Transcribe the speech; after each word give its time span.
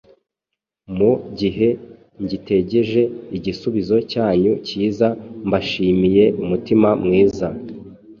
Mu 0.97 1.11
gihe 1.39 1.67
ngitegeje 2.23 3.01
igisubizo 3.37 3.95
cyanyu 4.11 4.53
kiza, 4.67 5.07
mbashimiye 5.47 6.25
umutima 6.43 6.89
mwiza 7.03 7.47